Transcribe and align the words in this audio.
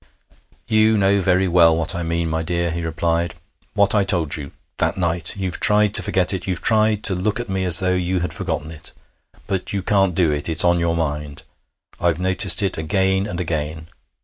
'You 0.67 0.97
know 0.97 1.21
very 1.21 1.47
well 1.47 1.77
what 1.77 1.93
I 1.93 2.01
mean, 2.01 2.27
my 2.27 2.41
dear,' 2.41 2.71
he 2.71 2.81
replied. 2.83 3.35
'What 3.75 3.93
I 3.93 4.03
told 4.03 4.35
you 4.35 4.49
that 4.79 4.97
night! 4.97 5.37
You've 5.37 5.59
tried 5.59 5.93
to 5.93 6.01
forget 6.01 6.33
it. 6.33 6.47
You've 6.47 6.63
tried 6.63 7.03
to 7.03 7.13
look 7.13 7.39
at 7.39 7.49
me 7.49 7.65
as 7.65 7.77
though 7.81 7.93
you 7.93 8.21
had 8.21 8.33
forgotten 8.33 8.71
it. 8.71 8.93
But 9.45 9.73
you 9.73 9.83
can't 9.83 10.15
do 10.15 10.31
it. 10.31 10.49
It's 10.49 10.63
on 10.63 10.79
your 10.79 10.95
mind. 10.95 11.43
I've 11.99 12.19
noticed 12.19 12.63
it 12.63 12.79
again 12.79 13.27
and 13.27 13.39
again. 13.39 13.89